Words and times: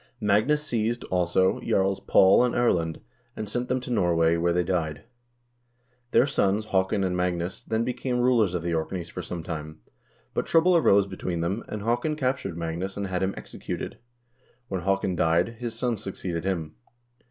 1 0.17 0.25
Magnus 0.25 0.65
seized, 0.65 1.03
also, 1.11 1.59
jarls 1.59 1.99
Paul 1.99 2.43
and 2.43 2.55
Erlend, 2.55 3.01
and 3.35 3.47
sent 3.47 3.67
them 3.69 3.79
to 3.81 3.91
Norway, 3.91 4.35
where 4.35 4.51
they 4.51 4.63
died. 4.63 5.03
Their 6.09 6.25
sons 6.25 6.65
Haakon 6.65 7.03
and 7.03 7.15
Magnus 7.15 7.63
then 7.63 7.83
became 7.83 8.19
rulers 8.19 8.55
of 8.55 8.63
the 8.63 8.73
Orkneys 8.73 9.09
for 9.09 9.21
some 9.21 9.43
time, 9.43 9.81
but 10.33 10.47
trouble 10.47 10.75
arose 10.75 11.05
between 11.05 11.41
them, 11.41 11.63
and 11.67 11.83
Haakon 11.83 12.15
captured 12.15 12.57
Magnus 12.57 12.97
and 12.97 13.05
had 13.05 13.21
him 13.21 13.35
executed. 13.37 13.99
When 14.69 14.81
Haakon 14.81 15.15
died, 15.17 15.49
his 15.59 15.75
sons 15.75 16.01
succeeded 16.01 16.45
him. 16.45 16.73